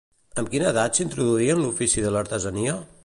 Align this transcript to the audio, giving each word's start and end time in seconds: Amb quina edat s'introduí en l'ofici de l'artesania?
Amb 0.43 0.47
quina 0.53 0.71
edat 0.75 0.97
s'introduí 1.01 1.51
en 1.55 1.61
l'ofici 1.67 2.05
de 2.07 2.15
l'artesania? 2.17 2.79